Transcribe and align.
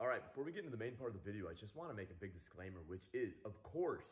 All 0.00 0.06
right, 0.06 0.24
before 0.24 0.44
we 0.44 0.52
get 0.52 0.64
into 0.64 0.70
the 0.70 0.82
main 0.82 0.92
part 0.92 1.12
of 1.12 1.16
the 1.20 1.28
video, 1.28 1.48
I 1.50 1.54
just 1.54 1.74
want 1.74 1.90
to 1.90 1.96
make 1.96 2.08
a 2.08 2.14
big 2.20 2.32
disclaimer, 2.32 2.78
which 2.86 3.02
is, 3.12 3.32
of 3.44 3.60
course, 3.64 4.04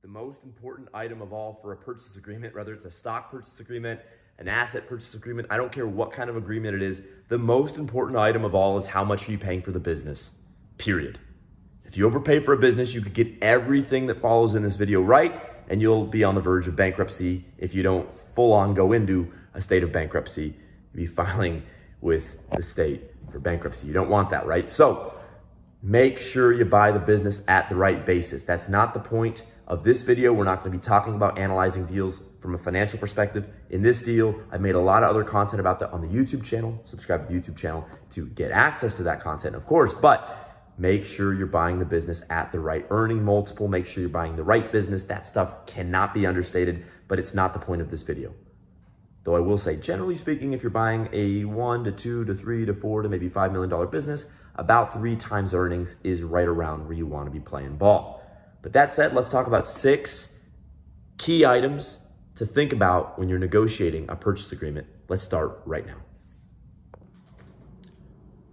the 0.00 0.08
most 0.08 0.42
important 0.42 0.88
item 0.94 1.20
of 1.20 1.34
all 1.34 1.58
for 1.60 1.72
a 1.72 1.76
purchase 1.76 2.16
agreement, 2.16 2.54
whether 2.54 2.72
it's 2.72 2.86
a 2.86 2.90
stock 2.90 3.30
purchase 3.30 3.60
agreement, 3.60 4.00
an 4.38 4.48
asset 4.48 4.88
purchase 4.88 5.12
agreement, 5.12 5.46
I 5.50 5.58
don't 5.58 5.70
care 5.70 5.86
what 5.86 6.12
kind 6.12 6.30
of 6.30 6.36
agreement 6.36 6.76
it 6.76 6.82
is, 6.82 7.02
the 7.28 7.36
most 7.36 7.76
important 7.76 8.16
item 8.16 8.42
of 8.42 8.54
all 8.54 8.78
is 8.78 8.86
how 8.86 9.04
much 9.04 9.28
are 9.28 9.32
you 9.32 9.38
paying 9.38 9.60
for 9.60 9.70
the 9.70 9.78
business, 9.78 10.32
period. 10.78 11.18
If 11.84 11.98
you 11.98 12.06
overpay 12.06 12.40
for 12.40 12.54
a 12.54 12.58
business, 12.58 12.94
you 12.94 13.02
could 13.02 13.12
get 13.12 13.28
everything 13.42 14.06
that 14.06 14.14
follows 14.14 14.54
in 14.54 14.62
this 14.62 14.76
video 14.76 15.02
right, 15.02 15.42
and 15.68 15.82
you'll 15.82 16.06
be 16.06 16.24
on 16.24 16.36
the 16.36 16.40
verge 16.40 16.68
of 16.68 16.74
bankruptcy 16.74 17.44
if 17.58 17.74
you 17.74 17.82
don't 17.82 18.10
full 18.34 18.54
on 18.54 18.72
go 18.72 18.92
into 18.92 19.30
a 19.52 19.60
state 19.60 19.82
of 19.82 19.92
bankruptcy. 19.92 20.54
You'll 20.94 21.02
be 21.02 21.06
filing 21.06 21.64
with 22.00 22.38
the 22.52 22.62
state 22.62 23.02
for 23.30 23.40
bankruptcy. 23.40 23.86
You 23.86 23.92
don't 23.92 24.08
want 24.08 24.30
that, 24.30 24.46
right? 24.46 24.70
So 24.70 25.10
make 25.84 26.18
sure 26.18 26.50
you 26.50 26.64
buy 26.64 26.90
the 26.90 26.98
business 26.98 27.42
at 27.46 27.68
the 27.68 27.76
right 27.76 28.06
basis. 28.06 28.42
That's 28.42 28.70
not 28.70 28.94
the 28.94 29.00
point 29.00 29.44
of 29.66 29.84
this 29.84 30.02
video. 30.02 30.32
We're 30.32 30.44
not 30.44 30.60
going 30.60 30.72
to 30.72 30.78
be 30.78 30.82
talking 30.82 31.14
about 31.14 31.38
analyzing 31.38 31.84
deals 31.84 32.22
from 32.40 32.54
a 32.54 32.58
financial 32.58 32.98
perspective. 32.98 33.48
In 33.68 33.82
this 33.82 34.02
deal, 34.02 34.34
I've 34.50 34.62
made 34.62 34.74
a 34.74 34.80
lot 34.80 35.02
of 35.02 35.10
other 35.10 35.24
content 35.24 35.60
about 35.60 35.80
that 35.80 35.92
on 35.92 36.00
the 36.00 36.08
YouTube 36.08 36.42
channel. 36.42 36.80
Subscribe 36.86 37.26
to 37.26 37.32
the 37.32 37.38
YouTube 37.38 37.58
channel 37.58 37.86
to 38.10 38.26
get 38.26 38.50
access 38.50 38.94
to 38.94 39.02
that 39.02 39.20
content, 39.20 39.54
of 39.54 39.66
course, 39.66 39.92
but 39.92 40.72
make 40.78 41.04
sure 41.04 41.34
you're 41.34 41.46
buying 41.46 41.78
the 41.80 41.84
business 41.84 42.22
at 42.30 42.50
the 42.50 42.60
right 42.60 42.86
earning 42.88 43.22
multiple. 43.22 43.68
Make 43.68 43.84
sure 43.86 44.00
you're 44.00 44.08
buying 44.08 44.36
the 44.36 44.42
right 44.42 44.72
business. 44.72 45.04
That 45.04 45.26
stuff 45.26 45.66
cannot 45.66 46.14
be 46.14 46.24
understated, 46.24 46.82
but 47.08 47.18
it's 47.18 47.34
not 47.34 47.52
the 47.52 47.58
point 47.58 47.82
of 47.82 47.90
this 47.90 48.02
video. 48.02 48.34
Though 49.24 49.36
I 49.36 49.40
will 49.40 49.58
say, 49.58 49.76
generally 49.76 50.16
speaking, 50.16 50.52
if 50.52 50.62
you're 50.62 50.70
buying 50.70 51.08
a 51.12 51.46
one 51.46 51.82
to 51.84 51.92
two 51.92 52.24
to 52.26 52.34
three 52.34 52.66
to 52.66 52.74
four 52.74 53.02
to 53.02 53.08
maybe 53.08 53.28
$5 53.28 53.52
million 53.52 53.90
business, 53.90 54.30
about 54.54 54.92
three 54.92 55.16
times 55.16 55.54
earnings 55.54 55.96
is 56.04 56.22
right 56.22 56.46
around 56.46 56.84
where 56.84 56.92
you 56.92 57.06
want 57.06 57.26
to 57.26 57.30
be 57.30 57.40
playing 57.40 57.76
ball. 57.76 58.22
But 58.60 58.74
that 58.74 58.92
said, 58.92 59.14
let's 59.14 59.28
talk 59.28 59.46
about 59.46 59.66
six 59.66 60.38
key 61.16 61.44
items 61.44 61.98
to 62.34 62.44
think 62.44 62.72
about 62.72 63.18
when 63.18 63.28
you're 63.28 63.38
negotiating 63.38 64.10
a 64.10 64.16
purchase 64.16 64.52
agreement. 64.52 64.86
Let's 65.08 65.22
start 65.22 65.62
right 65.64 65.86
now. 65.86 65.96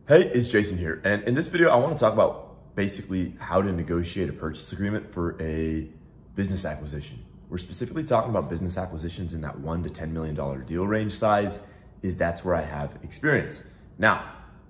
Hey, 0.07 0.31
it's 0.33 0.47
Jason 0.47 0.77
here. 0.77 1.01
And 1.03 1.23
in 1.23 1.35
this 1.35 1.47
video, 1.47 1.69
I 1.69 1.75
want 1.75 1.93
to 1.93 1.99
talk 1.99 2.13
about 2.13 2.75
basically 2.75 3.35
how 3.39 3.61
to 3.61 3.71
negotiate 3.71 4.29
a 4.29 4.33
purchase 4.33 4.71
agreement 4.71 5.09
for 5.09 5.41
a 5.41 5.89
business 6.35 6.65
acquisition. 6.65 7.25
We're 7.51 7.57
specifically 7.57 8.05
talking 8.05 8.29
about 8.29 8.49
business 8.49 8.77
acquisitions 8.77 9.33
in 9.33 9.41
that 9.41 9.59
one 9.59 9.83
to 9.83 9.89
$10 9.89 10.11
million 10.11 10.35
deal 10.65 10.87
range 10.87 11.11
size 11.11 11.59
is 12.01 12.15
that's 12.15 12.45
where 12.45 12.55
I 12.55 12.61
have 12.61 12.97
experience. 13.03 13.61
Now, 13.97 14.23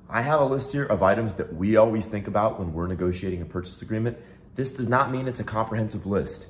I 0.10 0.24
have 0.24 0.42
a 0.42 0.46
list 0.46 0.72
here 0.72 0.86
of 0.86 1.04
items 1.04 1.36
that 1.36 1.54
we 1.54 1.76
always 1.76 2.08
think 2.08 2.26
about 2.26 2.58
when 2.60 2.74
we're 2.74 2.88
negotiating 2.88 3.40
a 3.40 3.46
purchase 3.46 3.84
agreement. 3.84 4.18
This 4.56 4.74
does 4.74 4.90
not 4.90 5.12
mean 5.12 5.28
it's 5.28 5.40
a 5.40 5.44
comprehensive 5.44 6.08
list. 6.08 6.48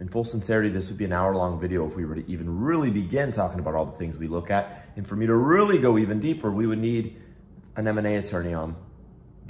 In 0.00 0.08
full 0.08 0.24
sincerity, 0.24 0.68
this 0.68 0.88
would 0.88 0.98
be 0.98 1.04
an 1.04 1.12
hour 1.12 1.32
long 1.36 1.60
video 1.60 1.86
if 1.86 1.94
we 1.94 2.04
were 2.04 2.16
to 2.16 2.28
even 2.28 2.58
really 2.58 2.90
begin 2.90 3.30
talking 3.30 3.60
about 3.60 3.76
all 3.76 3.86
the 3.86 3.96
things 3.96 4.18
we 4.18 4.26
look 4.26 4.50
at. 4.50 4.88
And 4.96 5.06
for 5.06 5.14
me 5.14 5.26
to 5.26 5.34
really 5.36 5.78
go 5.78 5.96
even 5.96 6.18
deeper, 6.18 6.50
we 6.50 6.66
would 6.66 6.80
need 6.80 7.22
an 7.76 7.86
M&A 7.86 8.16
attorney 8.16 8.52
on 8.52 8.74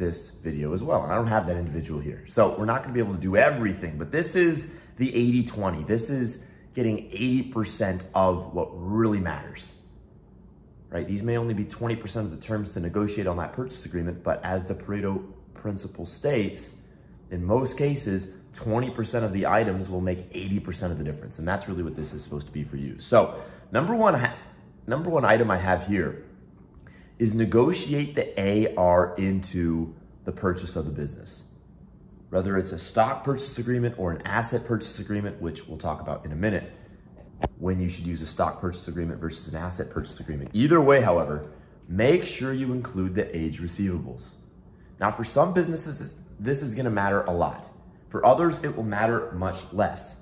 this 0.00 0.30
video 0.30 0.74
as 0.74 0.82
well. 0.82 1.04
And 1.04 1.12
I 1.12 1.14
don't 1.14 1.28
have 1.28 1.46
that 1.46 1.56
individual 1.56 2.00
here. 2.00 2.24
So 2.26 2.56
we're 2.58 2.64
not 2.64 2.82
gonna 2.82 2.94
be 2.94 3.00
able 3.00 3.14
to 3.14 3.20
do 3.20 3.36
everything, 3.36 3.98
but 3.98 4.10
this 4.10 4.34
is 4.34 4.72
the 4.96 5.12
80-20. 5.12 5.86
This 5.86 6.10
is 6.10 6.44
getting 6.74 7.10
80% 7.10 8.04
of 8.14 8.52
what 8.54 8.68
really 8.72 9.20
matters, 9.20 9.72
right? 10.88 11.06
These 11.06 11.22
may 11.22 11.36
only 11.36 11.54
be 11.54 11.64
20% 11.64 12.16
of 12.16 12.30
the 12.32 12.36
terms 12.36 12.72
to 12.72 12.80
negotiate 12.80 13.26
on 13.28 13.36
that 13.36 13.52
purchase 13.52 13.84
agreement, 13.86 14.24
but 14.24 14.44
as 14.44 14.64
the 14.66 14.74
Pareto 14.74 15.22
principle 15.54 16.06
states, 16.06 16.74
in 17.30 17.44
most 17.44 17.78
cases, 17.78 18.28
20% 18.54 19.24
of 19.24 19.32
the 19.32 19.46
items 19.46 19.88
will 19.88 20.00
make 20.00 20.32
80% 20.32 20.90
of 20.90 20.98
the 20.98 21.04
difference. 21.04 21.38
And 21.38 21.46
that's 21.46 21.68
really 21.68 21.82
what 21.82 21.94
this 21.94 22.12
is 22.12 22.24
supposed 22.24 22.46
to 22.46 22.52
be 22.52 22.64
for 22.64 22.76
you. 22.76 22.98
So 22.98 23.40
number 23.70 23.94
one, 23.94 24.30
number 24.86 25.10
one 25.10 25.24
item 25.24 25.50
I 25.50 25.58
have 25.58 25.86
here 25.86 26.24
is 27.20 27.34
negotiate 27.34 28.14
the 28.14 28.74
AR 28.76 29.14
into 29.16 29.94
the 30.24 30.32
purchase 30.32 30.74
of 30.74 30.86
the 30.86 30.90
business. 30.90 31.44
Whether 32.30 32.56
it's 32.56 32.72
a 32.72 32.78
stock 32.78 33.24
purchase 33.24 33.58
agreement 33.58 33.96
or 33.98 34.10
an 34.10 34.22
asset 34.22 34.64
purchase 34.64 34.98
agreement, 34.98 35.40
which 35.40 35.68
we'll 35.68 35.76
talk 35.76 36.00
about 36.00 36.24
in 36.24 36.32
a 36.32 36.36
minute, 36.36 36.72
when 37.58 37.78
you 37.78 37.90
should 37.90 38.06
use 38.06 38.22
a 38.22 38.26
stock 38.26 38.58
purchase 38.58 38.88
agreement 38.88 39.20
versus 39.20 39.52
an 39.52 39.60
asset 39.60 39.90
purchase 39.90 40.18
agreement. 40.18 40.48
Either 40.54 40.80
way, 40.80 41.02
however, 41.02 41.52
make 41.86 42.24
sure 42.24 42.54
you 42.54 42.72
include 42.72 43.14
the 43.14 43.36
age 43.36 43.60
receivables. 43.60 44.30
Now, 44.98 45.10
for 45.10 45.24
some 45.24 45.52
businesses, 45.52 46.18
this 46.38 46.62
is 46.62 46.74
gonna 46.74 46.88
matter 46.88 47.20
a 47.24 47.32
lot. 47.32 47.68
For 48.08 48.24
others, 48.24 48.64
it 48.64 48.74
will 48.74 48.84
matter 48.84 49.30
much 49.32 49.70
less. 49.74 50.16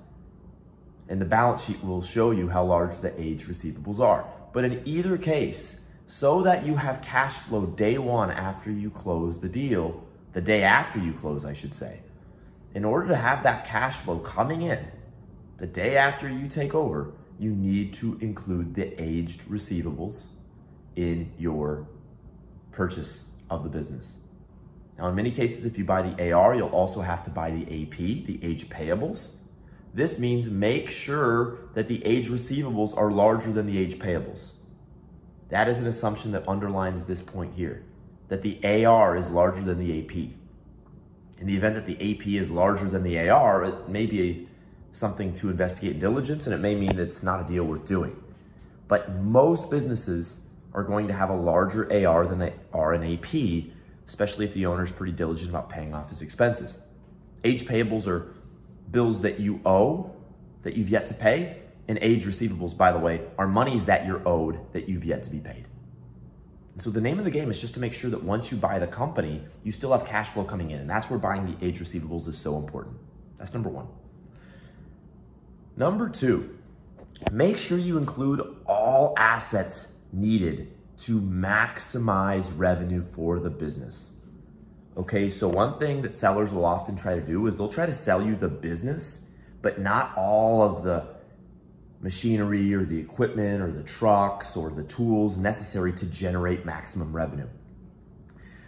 And 1.07 1.21
the 1.21 1.25
balance 1.25 1.63
sheet 1.63 1.81
will 1.81 2.01
show 2.01 2.31
you 2.31 2.49
how 2.49 2.65
large 2.65 2.99
the 2.99 3.17
age 3.19 3.45
receivables 3.45 4.01
are. 4.01 4.25
But 4.51 4.65
in 4.65 4.81
either 4.85 5.17
case, 5.17 5.79
so 6.09 6.41
that 6.41 6.65
you 6.65 6.75
have 6.75 7.03
cash 7.03 7.33
flow 7.35 7.67
day 7.67 7.99
one 7.99 8.31
after 8.31 8.71
you 8.71 8.89
close 8.89 9.39
the 9.39 9.47
deal, 9.47 10.03
the 10.33 10.41
day 10.41 10.63
after 10.63 10.97
you 10.97 11.13
close, 11.13 11.45
I 11.45 11.53
should 11.53 11.71
say. 11.71 11.99
In 12.73 12.83
order 12.83 13.09
to 13.09 13.15
have 13.15 13.43
that 13.43 13.63
cash 13.65 13.97
flow 13.97 14.17
coming 14.17 14.63
in 14.63 14.87
the 15.57 15.67
day 15.67 15.97
after 15.97 16.27
you 16.27 16.49
take 16.49 16.73
over, 16.73 17.11
you 17.37 17.51
need 17.51 17.93
to 17.93 18.17
include 18.21 18.73
the 18.73 18.99
aged 18.99 19.41
receivables 19.47 20.25
in 20.95 21.31
your 21.37 21.87
purchase 22.71 23.25
of 23.47 23.61
the 23.63 23.69
business. 23.69 24.17
Now, 24.97 25.09
in 25.09 25.15
many 25.15 25.29
cases, 25.29 25.63
if 25.63 25.77
you 25.77 25.85
buy 25.85 26.01
the 26.01 26.31
AR, 26.31 26.55
you'll 26.55 26.69
also 26.69 27.01
have 27.01 27.23
to 27.25 27.29
buy 27.29 27.51
the 27.51 27.83
AP, 27.83 27.97
the 28.25 28.39
age 28.41 28.67
payables. 28.67 29.33
This 29.93 30.17
means 30.17 30.49
make 30.49 30.89
sure 30.89 31.69
that 31.75 31.87
the 31.87 32.03
age 32.03 32.29
receivables 32.29 32.97
are 32.97 33.11
larger 33.11 33.51
than 33.51 33.67
the 33.67 33.77
age 33.77 33.99
payables. 33.99 34.53
That 35.49 35.67
is 35.67 35.79
an 35.79 35.87
assumption 35.87 36.31
that 36.31 36.47
underlines 36.47 37.03
this 37.03 37.21
point 37.21 37.55
here, 37.55 37.83
that 38.27 38.43
the 38.43 38.85
AR 38.85 39.17
is 39.17 39.29
larger 39.29 39.61
than 39.61 39.79
the 39.79 39.99
AP. 39.99 40.15
In 41.39 41.47
the 41.47 41.55
event 41.55 41.75
that 41.75 41.85
the 41.85 41.95
AP 41.95 42.27
is 42.27 42.51
larger 42.51 42.87
than 42.89 43.03
the 43.03 43.29
AR, 43.29 43.63
it 43.63 43.89
may 43.89 44.05
be 44.05 44.47
something 44.91 45.33
to 45.33 45.49
investigate 45.49 45.99
diligence 45.99 46.45
and 46.45 46.53
it 46.53 46.59
may 46.59 46.75
mean 46.75 46.95
that 46.95 47.03
it's 47.03 47.23
not 47.23 47.41
a 47.41 47.47
deal 47.47 47.63
worth 47.63 47.85
doing. 47.85 48.21
But 48.87 49.15
most 49.15 49.69
businesses 49.69 50.41
are 50.73 50.83
going 50.83 51.07
to 51.07 51.13
have 51.13 51.29
a 51.29 51.35
larger 51.35 51.91
AR 51.91 52.27
than 52.27 52.39
they 52.39 52.53
are 52.73 52.93
an 52.93 53.03
AP, 53.03 53.71
especially 54.07 54.45
if 54.45 54.53
the 54.53 54.65
owner 54.65 54.83
is 54.83 54.91
pretty 54.91 55.13
diligent 55.13 55.49
about 55.49 55.69
paying 55.69 55.95
off 55.95 56.09
his 56.09 56.21
expenses. 56.21 56.79
Age 57.43 57.65
payables 57.65 58.05
are 58.07 58.33
bills 58.91 59.21
that 59.21 59.39
you 59.39 59.61
owe 59.65 60.15
that 60.63 60.75
you've 60.75 60.89
yet 60.89 61.07
to 61.07 61.13
pay 61.13 61.61
and 61.89 61.97
age 62.03 62.23
receivables, 62.23 62.77
by 62.77 62.91
the 62.91 62.99
way, 62.99 63.19
are 63.39 63.47
monies 63.47 63.85
that 63.85 64.05
you're 64.05 64.21
owed 64.25 64.71
that 64.73 64.87
you've 64.87 65.03
yet 65.03 65.23
to 65.23 65.29
be 65.31 65.39
paid. 65.39 65.65
So 66.77 66.91
the 66.91 67.01
name 67.01 67.17
of 67.17 67.25
the 67.25 67.31
game 67.31 67.49
is 67.49 67.59
just 67.59 67.73
to 67.73 67.79
make 67.79 67.93
sure 67.93 68.11
that 68.11 68.23
once 68.23 68.51
you 68.51 68.57
buy 68.57 68.77
the 68.77 68.87
company, 68.87 69.43
you 69.63 69.71
still 69.71 69.91
have 69.91 70.05
cash 70.05 70.29
flow 70.29 70.43
coming 70.43 70.69
in. 70.69 70.79
And 70.79 70.89
that's 70.89 71.09
where 71.09 71.17
buying 71.17 71.45
the 71.45 71.65
age 71.65 71.79
receivables 71.79 72.27
is 72.27 72.37
so 72.37 72.57
important. 72.57 72.95
That's 73.39 73.55
number 73.55 73.69
one. 73.69 73.87
Number 75.75 76.09
two, 76.09 76.57
make 77.31 77.57
sure 77.57 77.77
you 77.77 77.97
include 77.97 78.41
all 78.67 79.15
assets 79.17 79.91
needed 80.13 80.71
to 80.99 81.19
maximize 81.19 82.51
revenue 82.55 83.01
for 83.01 83.39
the 83.39 83.49
business. 83.49 84.11
Okay, 84.95 85.29
so 85.29 85.47
one 85.47 85.79
thing 85.79 86.03
that 86.03 86.13
sellers 86.13 86.53
will 86.53 86.65
often 86.65 86.95
try 86.95 87.15
to 87.15 87.21
do 87.21 87.47
is 87.47 87.57
they'll 87.57 87.67
try 87.67 87.87
to 87.87 87.93
sell 87.93 88.21
you 88.21 88.35
the 88.35 88.47
business, 88.47 89.25
but 89.63 89.79
not 89.79 90.13
all 90.15 90.61
of 90.61 90.83
the 90.83 91.18
machinery 92.01 92.73
or 92.73 92.85
the 92.85 92.99
equipment 92.99 93.61
or 93.61 93.71
the 93.71 93.83
trucks 93.83 94.55
or 94.55 94.69
the 94.69 94.83
tools 94.83 95.37
necessary 95.37 95.91
to 95.93 96.05
generate 96.05 96.65
maximum 96.65 97.13
revenue. 97.13 97.47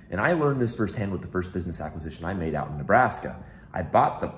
And 0.10 0.20
I 0.20 0.34
learned 0.34 0.60
this 0.60 0.76
firsthand 0.76 1.12
with 1.12 1.22
the 1.22 1.28
first 1.28 1.54
business 1.54 1.80
acquisition 1.80 2.26
I 2.26 2.34
made 2.34 2.54
out 2.54 2.70
in 2.70 2.78
Nebraska. 2.78 3.42
I 3.74 3.84
bought 3.84 4.20
the 4.20 4.34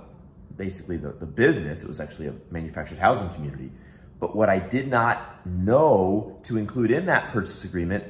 basically 0.55 0.97
the, 0.97 1.11
the 1.13 1.25
business, 1.25 1.83
it 1.83 1.87
was 1.87 1.99
actually 1.99 2.27
a 2.27 2.35
manufactured 2.51 2.99
housing 2.99 3.29
community. 3.29 3.71
But 4.19 4.35
what 4.35 4.49
I 4.49 4.59
did 4.59 4.87
not 4.87 5.45
know 5.45 6.39
to 6.43 6.57
include 6.57 6.91
in 6.91 7.07
that 7.07 7.31
purchase 7.31 7.63
agreement 7.63 8.03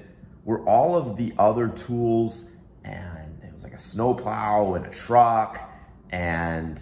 were 0.44 0.60
all 0.68 0.98
of 0.98 1.16
the 1.16 1.34
other 1.40 1.70
tools 1.70 2.50
and 2.84 3.42
it 3.42 3.54
was 3.54 3.64
like 3.64 3.74
a 3.74 3.80
snowplow 3.80 4.76
and 4.76 4.86
a 4.86 4.90
truck 4.90 5.72
and 6.12 6.80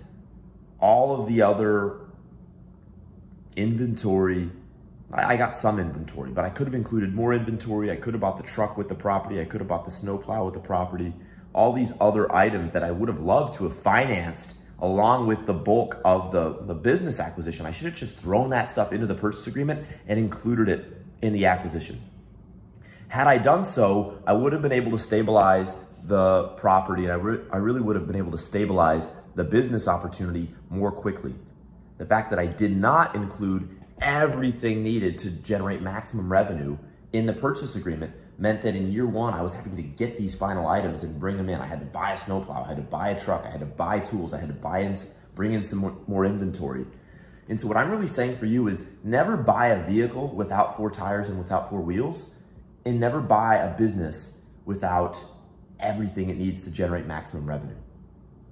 all 0.79 1.21
of 1.21 1.27
the 1.27 1.43
other 1.43 2.00
inventory. 3.55 4.49
I, 5.13 5.35
got 5.35 5.57
some 5.57 5.77
inventory, 5.77 6.31
but 6.31 6.45
I 6.45 6.49
could 6.49 6.67
have 6.67 6.73
included 6.73 7.13
more 7.13 7.33
inventory. 7.33 7.91
I 7.91 7.97
could 7.97 8.13
have 8.13 8.21
bought 8.21 8.37
the 8.37 8.43
truck 8.43 8.77
with 8.77 8.87
the 8.87 8.95
property. 8.95 9.41
I 9.41 9.45
could 9.45 9.59
have 9.59 9.67
bought 9.67 9.83
the 9.83 9.91
snowplow 9.91 10.45
with 10.45 10.53
the 10.53 10.61
property. 10.61 11.13
All 11.53 11.73
these 11.73 11.93
other 11.99 12.33
items 12.33 12.71
that 12.71 12.83
I 12.83 12.91
would 12.91 13.09
have 13.09 13.19
loved 13.19 13.55
to 13.55 13.65
have 13.65 13.75
financed 13.75 14.53
along 14.79 15.27
with 15.27 15.45
the 15.45 15.53
bulk 15.53 15.99
of 16.03 16.31
the, 16.31 16.57
the 16.65 16.73
business 16.73 17.19
acquisition. 17.19 17.65
I 17.65 17.71
should 17.71 17.85
have 17.85 17.95
just 17.95 18.17
thrown 18.17 18.49
that 18.49 18.69
stuff 18.69 18.91
into 18.91 19.05
the 19.05 19.13
purchase 19.13 19.45
agreement 19.47 19.85
and 20.07 20.17
included 20.17 20.69
it 20.69 21.03
in 21.21 21.33
the 21.33 21.45
acquisition. 21.45 22.01
Had 23.09 23.27
I 23.27 23.37
done 23.37 23.65
so, 23.65 24.19
I 24.25 24.33
would 24.33 24.53
have 24.53 24.61
been 24.61 24.71
able 24.71 24.91
to 24.91 24.97
stabilize 24.97 25.77
the 26.03 26.47
property 26.57 27.03
and 27.03 27.11
I, 27.11 27.15
re- 27.15 27.43
I 27.51 27.57
really 27.57 27.81
would 27.81 27.95
have 27.95 28.07
been 28.07 28.15
able 28.15 28.31
to 28.31 28.37
stabilize 28.37 29.07
the 29.35 29.43
business 29.43 29.87
opportunity 29.87 30.49
more 30.69 30.91
quickly. 30.91 31.35
The 32.01 32.07
fact 32.07 32.31
that 32.31 32.39
I 32.39 32.47
did 32.47 32.75
not 32.75 33.13
include 33.13 33.77
everything 34.01 34.81
needed 34.81 35.19
to 35.19 35.29
generate 35.29 35.83
maximum 35.83 36.31
revenue 36.31 36.79
in 37.13 37.27
the 37.27 37.33
purchase 37.33 37.75
agreement 37.75 38.15
meant 38.39 38.63
that 38.63 38.75
in 38.75 38.91
year 38.91 39.05
one, 39.05 39.35
I 39.35 39.43
was 39.43 39.53
having 39.53 39.75
to 39.75 39.83
get 39.83 40.17
these 40.17 40.33
final 40.33 40.65
items 40.65 41.03
and 41.03 41.19
bring 41.19 41.35
them 41.35 41.47
in. 41.47 41.61
I 41.61 41.67
had 41.67 41.79
to 41.79 41.85
buy 41.85 42.13
a 42.13 42.17
snowplow, 42.17 42.63
I 42.63 42.69
had 42.69 42.77
to 42.77 42.81
buy 42.81 43.09
a 43.09 43.19
truck, 43.19 43.45
I 43.45 43.51
had 43.51 43.59
to 43.59 43.67
buy 43.67 43.99
tools, 43.99 44.33
I 44.33 44.39
had 44.39 44.47
to 44.47 44.55
buy 44.55 44.79
in, 44.79 44.95
bring 45.35 45.53
in 45.53 45.61
some 45.61 45.77
more, 45.77 45.95
more 46.07 46.25
inventory. 46.25 46.87
And 47.47 47.61
so 47.61 47.67
what 47.67 47.77
I'm 47.77 47.91
really 47.91 48.07
saying 48.07 48.37
for 48.37 48.47
you 48.47 48.67
is 48.67 48.89
never 49.03 49.37
buy 49.37 49.67
a 49.67 49.87
vehicle 49.87 50.29
without 50.29 50.75
four 50.75 50.89
tires 50.89 51.29
and 51.29 51.37
without 51.37 51.69
four 51.69 51.81
wheels, 51.81 52.33
and 52.83 52.99
never 52.99 53.21
buy 53.21 53.57
a 53.57 53.77
business 53.77 54.39
without 54.65 55.23
everything 55.79 56.31
it 56.31 56.37
needs 56.37 56.63
to 56.63 56.71
generate 56.71 57.05
maximum 57.05 57.45
revenue. 57.45 57.77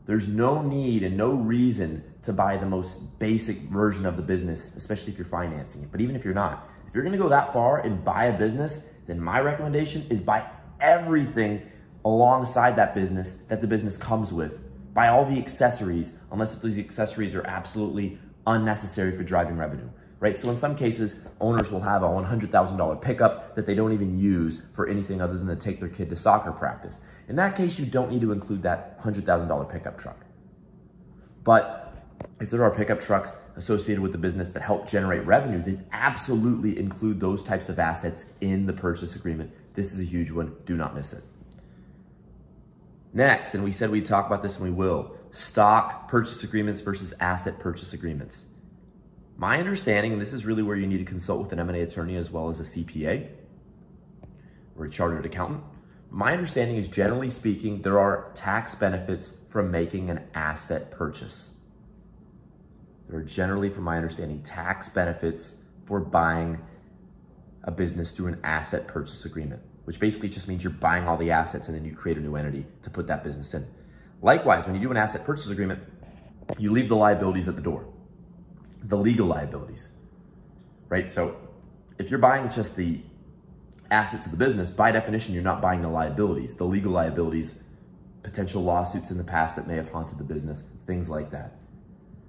There's 0.10 0.28
no 0.28 0.64
need 0.64 1.04
and 1.04 1.16
no 1.16 1.34
reason 1.34 2.04
to 2.24 2.34
buy 2.34 2.58
the 2.58 2.66
most 2.66 3.20
basic 3.20 3.58
version 3.58 4.08
of 4.08 4.18
the 4.18 4.24
business, 4.24 4.76
especially 4.76 5.14
if 5.14 5.20
you're 5.20 5.26
financing 5.26 5.84
it. 5.84 5.92
But 5.92 6.02
even 6.02 6.16
if 6.16 6.26
you're 6.26 6.34
not, 6.34 6.68
if 6.88 6.96
you're 6.96 7.04
gonna 7.04 7.20
go 7.20 7.30
that 7.30 7.54
far 7.54 7.78
and 7.78 8.04
buy 8.04 8.24
a 8.24 8.36
business, 8.36 8.80
then 9.06 9.22
my 9.22 9.40
recommendation 9.40 10.04
is 10.10 10.20
buy 10.20 10.50
everything 10.82 11.62
alongside 12.04 12.76
that 12.78 12.96
business 12.96 13.36
that 13.50 13.62
the 13.62 13.68
business 13.68 13.98
comes 13.98 14.34
with. 14.34 14.60
Buy 14.96 15.10
all 15.10 15.26
the 15.26 15.38
accessories, 15.38 16.18
unless 16.32 16.56
if 16.56 16.64
these 16.64 16.80
accessories 16.80 17.36
are 17.36 17.46
absolutely 17.46 18.18
unnecessary 18.48 19.16
for 19.16 19.22
driving 19.22 19.58
revenue, 19.58 19.90
right? 20.20 20.40
So 20.40 20.50
in 20.50 20.58
some 20.58 20.76
cases, 20.76 21.24
owners 21.40 21.72
will 21.72 21.82
have 21.82 22.02
a 22.02 22.08
$100,000 22.08 23.00
pickup 23.00 23.56
that 23.56 23.68
they 23.68 23.76
don't 23.76 23.94
even 23.94 24.18
use 24.18 24.64
for 24.74 24.88
anything 24.88 25.22
other 25.22 25.38
than 25.38 25.46
to 25.46 25.56
take 25.56 25.80
their 25.80 25.88
kid 25.88 26.10
to 26.10 26.16
soccer 26.16 26.52
practice. 26.52 27.00
In 27.30 27.36
that 27.36 27.56
case, 27.56 27.80
you 27.80 27.86
don't 27.86 28.12
need 28.12 28.22
to 28.22 28.32
include 28.32 28.64
that 28.64 29.00
$100,000 29.04 29.72
pickup 29.72 30.00
truck. 30.00 30.26
But 31.44 31.94
if 32.42 32.50
there 32.50 32.64
are 32.64 32.72
pickup 32.72 33.00
trucks 33.00 33.38
associated 33.56 34.02
with 34.02 34.14
the 34.14 34.18
business 34.18 34.50
that 34.50 34.64
help 34.64 34.90
generate 34.90 35.26
revenue, 35.26 35.62
then 35.62 35.86
absolutely 35.92 36.78
include 36.78 37.20
those 37.20 37.44
types 37.44 37.70
of 37.70 37.78
assets 37.78 38.34
in 38.42 38.66
the 38.66 38.74
purchase 38.74 39.16
agreement. 39.16 39.52
This 39.76 39.94
is 39.94 40.02
a 40.02 40.06
huge 40.06 40.32
one. 40.32 40.56
Do 40.66 40.76
not 40.76 40.96
miss 40.96 41.14
it. 41.14 41.24
Next, 43.14 43.54
and 43.54 43.64
we 43.64 43.72
said 43.72 43.92
we'd 43.92 44.06
talk 44.06 44.26
about 44.26 44.42
this 44.42 44.58
and 44.58 44.66
we 44.66 44.72
will, 44.72 45.16
stock 45.32 46.08
purchase 46.08 46.44
agreements 46.44 46.82
versus 46.82 47.14
asset 47.20 47.60
purchase 47.60 47.94
agreements. 47.94 48.46
My 49.38 49.60
understanding, 49.60 50.14
and 50.14 50.22
this 50.22 50.34
is 50.34 50.46
really 50.48 50.64
where 50.64 50.76
you 50.76 50.88
need 50.88 50.98
to 50.98 51.06
consult 51.06 51.42
with 51.42 51.54
an 51.54 51.60
M&A 51.60 51.82
attorney 51.82 52.16
as 52.16 52.32
well 52.32 52.50
as 52.50 52.60
a 52.60 52.64
CPA 52.64 53.30
or 54.76 54.86
a 54.86 54.90
chartered 54.90 55.26
accountant. 55.26 55.64
My 56.12 56.34
understanding 56.34 56.78
is 56.78 56.88
generally 56.88 57.30
speaking, 57.30 57.84
there 57.84 58.00
are 58.00 58.32
tax 58.34 58.74
benefits 58.74 59.38
from 59.50 59.70
making 59.70 60.10
an 60.10 60.22
asset 60.34 60.90
purchase. 60.90 61.52
There 63.08 63.20
are 63.20 63.24
generally, 63.24 63.70
from 63.70 63.84
my 63.84 63.98
understanding, 63.98 64.42
tax 64.42 64.90
benefits 64.90 65.58
for 65.86 66.00
buying 66.00 66.60
a 67.64 67.72
business 67.72 68.12
through 68.12 68.28
an 68.28 68.40
asset 68.44 68.88
purchase 68.88 69.26
agreement, 69.26 69.62
which 69.86 70.00
basically 70.00 70.30
just 70.30 70.48
means 70.48 70.64
you're 70.64 70.74
buying 70.74 71.08
all 71.08 71.18
the 71.18 71.32
assets 71.32 71.68
and 71.68 71.78
then 71.78 71.86
you 71.86 71.96
create 71.96 72.18
a 72.18 72.22
new 72.22 72.36
entity 72.36 72.66
to 72.82 72.90
put 72.90 73.08
that 73.08 73.24
business 73.24 73.54
in. 73.54 73.68
Likewise, 74.22 74.66
when 74.66 74.76
you 74.76 74.82
do 74.82 74.92
an 74.92 74.98
asset 74.98 75.24
purchase 75.26 75.50
agreement, 75.50 75.82
you 76.58 76.72
leave 76.72 76.90
the 76.90 76.96
liabilities 76.96 77.48
at 77.48 77.56
the 77.56 77.62
door, 77.62 77.86
the 78.84 78.98
legal 78.98 79.28
liabilities, 79.28 79.90
right? 80.88 81.10
So 81.10 81.38
if 82.00 82.10
you're 82.10 82.20
buying 82.20 82.50
just 82.50 82.76
the 82.76 83.02
assets 83.92 84.26
of 84.26 84.32
the 84.32 84.38
business, 84.38 84.70
by 84.70 84.92
definition, 84.92 85.34
you're 85.34 85.44
not 85.44 85.62
buying 85.62 85.82
the 85.82 85.90
liabilities, 85.90 86.56
the 86.56 86.66
legal 86.66 86.92
liabilities, 86.92 87.56
potential 88.24 88.64
lawsuits 88.64 89.12
in 89.12 89.18
the 89.18 89.24
past 89.24 89.56
that 89.56 89.68
may 89.68 89.76
have 89.76 89.92
haunted 89.92 90.18
the 90.18 90.24
business, 90.24 90.64
things 90.86 91.10
like 91.10 91.32
that. 91.32 91.56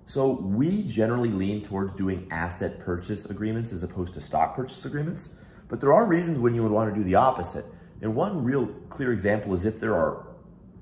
So 0.07 0.33
we 0.33 0.83
generally 0.83 1.29
lean 1.29 1.63
towards 1.63 1.95
doing 1.95 2.27
asset 2.31 2.81
purchase 2.81 3.27
agreements 3.27 3.73
as 3.73 3.83
opposed 3.83 4.15
to 4.15 4.21
stock 4.21 4.57
purchase 4.57 4.85
agreements, 4.85 5.37
but 5.69 5.81
there 5.81 5.93
are 5.93 6.07
reasons 6.07 6.39
when 6.39 6.55
you 6.55 6.63
would 6.63 6.73
want 6.73 6.93
to 6.93 6.99
do 6.99 7.05
the 7.05 7.15
opposite. 7.15 7.65
And 8.03 8.15
one 8.17 8.43
real 8.43 8.67
clear 8.89 9.13
example 9.13 9.55
is 9.55 9.65
if 9.65 9.79
there 9.79 9.95
are 9.95 10.27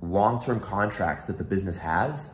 long-term 0.01 0.61
contracts 0.61 1.27
that 1.27 1.37
the 1.37 1.45
business 1.45 1.79
has 1.79 2.33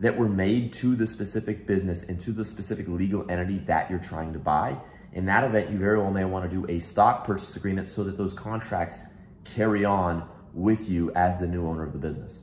that 0.00 0.16
were 0.16 0.28
made 0.28 0.72
to 0.72 0.96
the 0.96 1.06
specific 1.06 1.66
business 1.66 2.02
and 2.08 2.18
to 2.20 2.32
the 2.32 2.44
specific 2.44 2.88
legal 2.88 3.30
entity 3.30 3.58
that 3.58 3.88
you're 3.88 4.00
trying 4.00 4.32
to 4.32 4.38
buy. 4.38 4.76
In 5.12 5.26
that 5.26 5.44
event, 5.44 5.70
you 5.70 5.78
very 5.78 5.98
well 5.98 6.10
may 6.10 6.24
want 6.24 6.50
to 6.50 6.56
do 6.56 6.66
a 6.70 6.78
stock 6.78 7.26
purchase 7.26 7.54
agreement 7.56 7.88
so 7.88 8.04
that 8.04 8.16
those 8.16 8.32
contracts 8.32 9.04
carry 9.44 9.84
on 9.84 10.26
with 10.54 10.88
you 10.88 11.12
as 11.14 11.38
the 11.38 11.46
new 11.46 11.66
owner 11.66 11.82
of 11.82 11.92
the 11.92 11.98
business. 11.98 12.40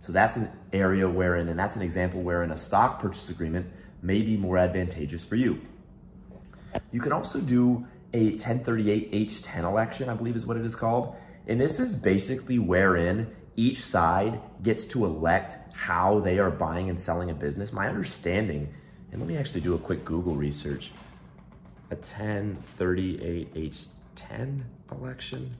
So 0.00 0.12
that's 0.12 0.36
an 0.36 0.50
area 0.72 1.08
wherein, 1.08 1.48
and 1.48 1.58
that's 1.58 1.76
an 1.76 1.82
example 1.82 2.22
wherein 2.22 2.50
a 2.50 2.56
stock 2.56 3.00
purchase 3.00 3.30
agreement 3.30 3.66
may 4.02 4.20
be 4.20 4.36
more 4.36 4.58
advantageous 4.58 5.24
for 5.24 5.36
you. 5.36 5.60
You 6.90 7.00
can 7.00 7.12
also 7.12 7.40
do 7.40 7.86
a 8.12 8.32
1038H10 8.32 9.64
election, 9.64 10.08
I 10.08 10.14
believe 10.14 10.36
is 10.36 10.44
what 10.44 10.56
it 10.56 10.64
is 10.64 10.74
called. 10.74 11.14
And 11.46 11.60
this 11.60 11.78
is 11.78 11.94
basically 11.94 12.58
wherein 12.58 13.34
each 13.56 13.80
side 13.80 14.40
gets 14.62 14.84
to 14.86 15.04
elect 15.04 15.56
how 15.74 16.20
they 16.20 16.38
are 16.38 16.50
buying 16.50 16.90
and 16.90 17.00
selling 17.00 17.30
a 17.30 17.34
business. 17.34 17.72
My 17.72 17.88
understanding, 17.88 18.72
and 19.10 19.20
let 19.20 19.28
me 19.28 19.36
actually 19.36 19.60
do 19.60 19.74
a 19.74 19.78
quick 19.78 20.04
Google 20.04 20.34
research, 20.34 20.92
a 21.92 21.96
1038H10 21.96 24.62
election, 24.90 25.50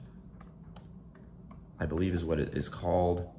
I 1.79 1.85
believe 1.85 2.15
is 2.15 2.25
what 2.25 2.39
it 2.39 2.57
is 2.57 2.67
called. 2.69 3.29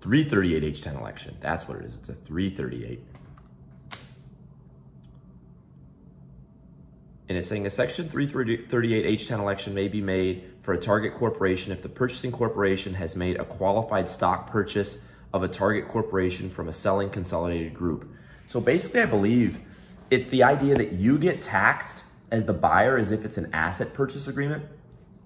Three 0.00 0.24
thirty-eight 0.24 0.64
H 0.64 0.80
ten 0.80 0.96
election. 0.96 1.36
That's 1.40 1.68
what 1.68 1.76
it 1.76 1.84
is. 1.84 1.96
It's 1.96 2.08
a 2.08 2.14
three 2.14 2.48
thirty-eight. 2.48 3.04
And 7.28 7.36
it's 7.36 7.46
saying 7.46 7.66
a 7.66 7.70
Section 7.70 8.08
338H10 8.08 9.38
election 9.38 9.72
may 9.72 9.86
be 9.86 10.00
made 10.00 10.50
for 10.62 10.74
a 10.74 10.78
target 10.78 11.14
corporation 11.14 11.70
if 11.70 11.80
the 11.80 11.88
purchasing 11.88 12.32
corporation 12.32 12.94
has 12.94 13.14
made 13.14 13.38
a 13.38 13.44
qualified 13.44 14.10
stock 14.10 14.50
purchase 14.50 15.00
of 15.32 15.42
a 15.42 15.48
target 15.48 15.88
corporation 15.88 16.50
from 16.50 16.68
a 16.68 16.72
selling 16.72 17.10
consolidated 17.10 17.74
group. 17.74 18.08
So 18.46 18.60
basically, 18.60 19.00
I 19.00 19.06
believe 19.06 19.60
it's 20.10 20.26
the 20.26 20.42
idea 20.42 20.74
that 20.76 20.92
you 20.92 21.18
get 21.18 21.40
taxed 21.40 22.04
as 22.30 22.46
the 22.46 22.52
buyer 22.52 22.96
as 22.96 23.12
if 23.12 23.24
it's 23.24 23.36
an 23.36 23.48
asset 23.52 23.94
purchase 23.94 24.26
agreement, 24.26 24.64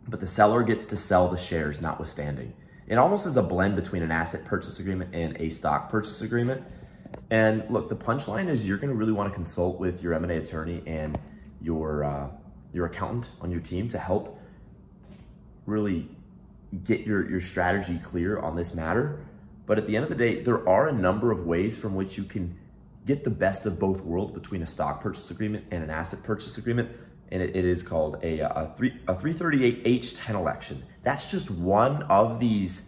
but 0.06 0.20
the 0.20 0.26
seller 0.26 0.62
gets 0.62 0.84
to 0.86 0.96
sell 0.96 1.28
the 1.28 1.38
shares 1.38 1.80
notwithstanding. 1.80 2.52
It 2.86 2.96
almost 2.96 3.26
is 3.26 3.36
a 3.36 3.42
blend 3.42 3.76
between 3.76 4.02
an 4.02 4.10
asset 4.10 4.44
purchase 4.44 4.78
agreement 4.78 5.14
and 5.14 5.36
a 5.38 5.48
stock 5.48 5.88
purchase 5.90 6.20
agreement. 6.20 6.62
And 7.30 7.64
look, 7.70 7.88
the 7.88 7.96
punchline 7.96 8.48
is 8.48 8.68
you're 8.68 8.76
going 8.76 8.90
to 8.90 8.94
really 8.94 9.12
want 9.12 9.30
to 9.30 9.34
consult 9.34 9.78
with 9.78 10.02
your 10.02 10.12
M&A 10.14 10.36
attorney 10.36 10.82
and 10.86 11.18
your 11.62 12.04
uh, 12.04 12.28
your 12.74 12.86
accountant 12.86 13.30
on 13.40 13.50
your 13.50 13.60
team 13.60 13.88
to 13.88 13.98
help 13.98 14.38
really 15.64 16.08
get 16.82 17.06
your, 17.06 17.28
your 17.30 17.40
strategy 17.40 17.98
clear 18.02 18.38
on 18.38 18.56
this 18.56 18.74
matter. 18.74 19.24
But 19.66 19.78
at 19.78 19.86
the 19.86 19.96
end 19.96 20.04
of 20.04 20.10
the 20.10 20.16
day, 20.16 20.42
there 20.42 20.66
are 20.68 20.88
a 20.88 20.92
number 20.92 21.30
of 21.30 21.46
ways 21.46 21.78
from 21.78 21.94
which 21.94 22.18
you 22.18 22.24
can 22.24 22.58
get 23.06 23.24
the 23.24 23.30
best 23.30 23.66
of 23.66 23.78
both 23.78 24.00
worlds 24.02 24.32
between 24.32 24.62
a 24.62 24.66
stock 24.66 25.00
purchase 25.00 25.30
agreement 25.30 25.64
and 25.70 25.82
an 25.82 25.90
asset 25.90 26.22
purchase 26.22 26.58
agreement. 26.58 26.90
And 27.30 27.42
it, 27.42 27.56
it 27.56 27.64
is 27.64 27.82
called 27.82 28.18
a, 28.22 28.42
uh, 28.42 28.64
a, 28.64 28.76
three, 28.76 28.94
a 29.08 29.14
338H10 29.14 30.30
election. 30.30 30.84
That's 31.02 31.30
just 31.30 31.50
one 31.50 32.02
of 32.04 32.38
these 32.40 32.82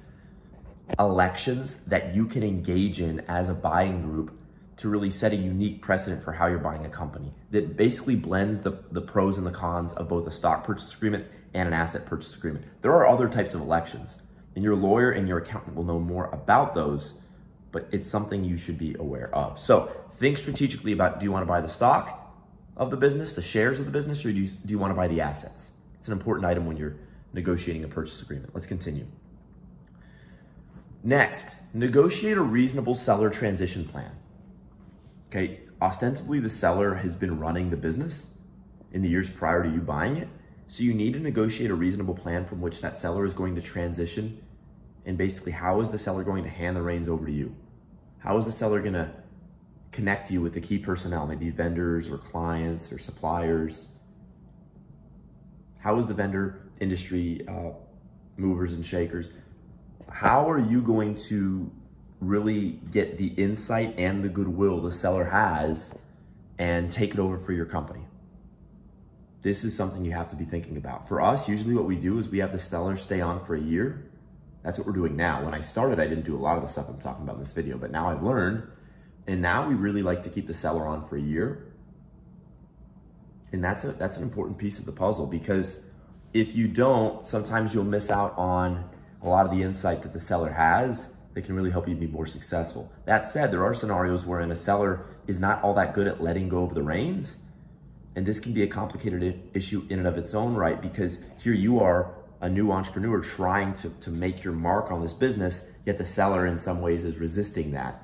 elections 0.98 1.76
that 1.84 2.14
you 2.14 2.26
can 2.26 2.42
engage 2.42 3.00
in 3.00 3.20
as 3.20 3.48
a 3.48 3.54
buying 3.54 4.02
group 4.02 4.38
to 4.76 4.88
really 4.88 5.10
set 5.10 5.32
a 5.32 5.36
unique 5.36 5.80
precedent 5.80 6.22
for 6.22 6.32
how 6.32 6.46
you're 6.46 6.58
buying 6.58 6.84
a 6.84 6.88
company 6.88 7.32
that 7.50 7.76
basically 7.76 8.14
blends 8.14 8.60
the, 8.60 8.78
the 8.90 9.00
pros 9.00 9.38
and 9.38 9.46
the 9.46 9.50
cons 9.50 9.92
of 9.94 10.08
both 10.08 10.26
a 10.26 10.30
stock 10.30 10.64
purchase 10.64 10.94
agreement 10.94 11.26
and 11.54 11.66
an 11.66 11.72
asset 11.72 12.04
purchase 12.04 12.36
agreement. 12.36 12.64
There 12.82 12.92
are 12.92 13.06
other 13.06 13.28
types 13.28 13.54
of 13.54 13.62
elections, 13.62 14.20
and 14.56 14.64
your 14.64 14.74
lawyer 14.74 15.10
and 15.12 15.28
your 15.28 15.38
accountant 15.38 15.76
will 15.76 15.84
know 15.84 16.00
more 16.00 16.30
about 16.30 16.74
those, 16.74 17.14
but 17.70 17.86
it's 17.92 18.08
something 18.08 18.42
you 18.42 18.56
should 18.56 18.78
be 18.78 18.96
aware 18.98 19.32
of. 19.32 19.60
So 19.60 19.92
think 20.14 20.38
strategically 20.38 20.92
about 20.92 21.20
do 21.20 21.24
you 21.24 21.30
want 21.30 21.42
to 21.42 21.46
buy 21.46 21.60
the 21.60 21.68
stock 21.68 22.34
of 22.76 22.90
the 22.90 22.96
business, 22.96 23.34
the 23.34 23.42
shares 23.42 23.78
of 23.78 23.84
the 23.84 23.92
business, 23.92 24.24
or 24.24 24.32
do 24.32 24.38
you, 24.38 24.48
do 24.48 24.72
you 24.72 24.78
want 24.78 24.90
to 24.90 24.96
buy 24.96 25.08
the 25.08 25.20
assets? 25.20 25.72
It's 25.98 26.08
an 26.08 26.12
important 26.12 26.46
item 26.46 26.66
when 26.66 26.78
you're 26.78 26.96
negotiating 27.34 27.84
a 27.84 27.88
purchase 27.88 28.20
agreement. 28.22 28.54
Let's 28.54 28.66
continue. 28.66 29.06
Next, 31.04 31.54
negotiate 31.74 32.38
a 32.38 32.42
reasonable 32.42 32.94
seller 32.94 33.28
transition 33.28 33.84
plan. 33.84 34.12
Okay, 35.28 35.60
ostensibly 35.82 36.40
the 36.40 36.48
seller 36.48 36.96
has 36.96 37.14
been 37.14 37.38
running 37.38 37.68
the 37.68 37.76
business 37.76 38.32
in 38.90 39.02
the 39.02 39.08
years 39.10 39.28
prior 39.28 39.62
to 39.62 39.68
you 39.68 39.80
buying 39.80 40.16
it. 40.16 40.28
So 40.68 40.82
you 40.82 40.94
need 40.94 41.12
to 41.12 41.20
negotiate 41.20 41.70
a 41.70 41.74
reasonable 41.74 42.14
plan 42.14 42.44
from 42.44 42.60
which 42.60 42.80
that 42.80 42.96
seller 42.96 43.24
is 43.24 43.32
going 43.32 43.54
to 43.54 43.62
transition. 43.62 44.42
And 45.04 45.16
basically, 45.16 45.52
how 45.52 45.80
is 45.80 45.90
the 45.90 45.98
seller 45.98 46.24
going 46.24 46.42
to 46.42 46.50
hand 46.50 46.76
the 46.76 46.82
reins 46.82 47.08
over 47.08 47.24
to 47.24 47.32
you? 47.32 47.54
How 48.18 48.36
is 48.38 48.46
the 48.46 48.52
seller 48.52 48.80
going 48.80 48.94
to 48.94 49.10
connect 49.92 50.30
you 50.30 50.40
with 50.40 50.54
the 50.54 50.60
key 50.60 50.78
personnel, 50.78 51.26
maybe 51.26 51.50
vendors 51.50 52.10
or 52.10 52.18
clients 52.18 52.92
or 52.92 52.98
suppliers? 52.98 53.88
How 55.78 55.98
is 55.98 56.06
the 56.06 56.14
vendor 56.14 56.68
industry 56.80 57.46
uh, 57.46 57.70
movers 58.36 58.72
and 58.72 58.84
shakers? 58.84 59.30
How 60.10 60.50
are 60.50 60.58
you 60.58 60.82
going 60.82 61.14
to 61.28 61.70
really 62.20 62.80
get 62.90 63.18
the 63.18 63.28
insight 63.28 63.94
and 63.98 64.24
the 64.24 64.28
goodwill 64.28 64.80
the 64.80 64.90
seller 64.90 65.26
has 65.26 65.96
and 66.58 66.90
take 66.90 67.14
it 67.14 67.20
over 67.20 67.38
for 67.38 67.52
your 67.52 67.66
company? 67.66 68.05
This 69.46 69.62
is 69.62 69.76
something 69.76 70.04
you 70.04 70.10
have 70.10 70.28
to 70.30 70.34
be 70.34 70.44
thinking 70.44 70.76
about. 70.76 71.06
For 71.06 71.20
us, 71.20 71.48
usually 71.48 71.72
what 71.72 71.84
we 71.84 71.94
do 71.94 72.18
is 72.18 72.28
we 72.28 72.38
have 72.38 72.50
the 72.50 72.58
seller 72.58 72.96
stay 72.96 73.20
on 73.20 73.38
for 73.44 73.54
a 73.54 73.60
year. 73.60 74.10
That's 74.64 74.76
what 74.76 74.88
we're 74.88 74.92
doing 74.92 75.14
now. 75.14 75.44
When 75.44 75.54
I 75.54 75.60
started, 75.60 76.00
I 76.00 76.08
didn't 76.08 76.24
do 76.24 76.34
a 76.34 76.42
lot 76.42 76.56
of 76.56 76.64
the 76.64 76.68
stuff 76.68 76.88
I'm 76.88 76.98
talking 76.98 77.22
about 77.22 77.36
in 77.36 77.44
this 77.44 77.52
video, 77.52 77.78
but 77.78 77.92
now 77.92 78.10
I've 78.10 78.24
learned. 78.24 78.68
And 79.24 79.40
now 79.40 79.68
we 79.68 79.76
really 79.76 80.02
like 80.02 80.22
to 80.22 80.30
keep 80.30 80.48
the 80.48 80.52
seller 80.52 80.84
on 80.84 81.06
for 81.06 81.16
a 81.16 81.20
year. 81.20 81.64
And 83.52 83.62
that's 83.62 83.84
a 83.84 83.92
that's 83.92 84.16
an 84.16 84.24
important 84.24 84.58
piece 84.58 84.80
of 84.80 84.84
the 84.84 84.90
puzzle 84.90 85.28
because 85.28 85.84
if 86.32 86.56
you 86.56 86.66
don't, 86.66 87.24
sometimes 87.24 87.72
you'll 87.72 87.84
miss 87.84 88.10
out 88.10 88.36
on 88.36 88.90
a 89.22 89.28
lot 89.28 89.46
of 89.46 89.52
the 89.52 89.62
insight 89.62 90.02
that 90.02 90.12
the 90.12 90.18
seller 90.18 90.54
has 90.54 91.14
that 91.34 91.42
can 91.42 91.54
really 91.54 91.70
help 91.70 91.86
you 91.86 91.94
be 91.94 92.08
more 92.08 92.26
successful. 92.26 92.90
That 93.04 93.24
said, 93.24 93.52
there 93.52 93.62
are 93.62 93.74
scenarios 93.74 94.26
wherein 94.26 94.50
a 94.50 94.56
seller 94.56 95.06
is 95.28 95.38
not 95.38 95.62
all 95.62 95.74
that 95.74 95.94
good 95.94 96.08
at 96.08 96.20
letting 96.20 96.48
go 96.48 96.64
of 96.64 96.74
the 96.74 96.82
reins 96.82 97.36
and 98.16 98.24
this 98.24 98.40
can 98.40 98.54
be 98.54 98.62
a 98.62 98.66
complicated 98.66 99.50
issue 99.52 99.86
in 99.90 99.98
and 99.98 100.08
of 100.08 100.16
its 100.16 100.32
own 100.32 100.54
right 100.54 100.80
because 100.80 101.22
here 101.38 101.52
you 101.52 101.78
are, 101.78 102.14
a 102.40 102.48
new 102.48 102.72
entrepreneur 102.72 103.20
trying 103.20 103.74
to, 103.74 103.90
to 104.00 104.10
make 104.10 104.42
your 104.42 104.52
mark 104.52 104.90
on 104.90 105.02
this 105.02 105.12
business, 105.12 105.68
yet 105.84 105.98
the 105.98 106.04
seller 106.04 106.46
in 106.46 106.58
some 106.58 106.80
ways 106.80 107.04
is 107.04 107.18
resisting 107.18 107.72
that, 107.72 108.02